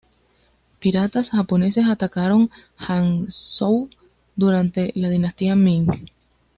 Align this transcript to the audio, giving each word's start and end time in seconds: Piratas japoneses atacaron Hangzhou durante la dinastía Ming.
Piratas 0.79 1.29
japoneses 1.29 1.85
atacaron 1.87 2.49
Hangzhou 2.75 3.87
durante 4.35 4.91
la 4.95 5.09
dinastía 5.09 5.55
Ming. 5.55 6.09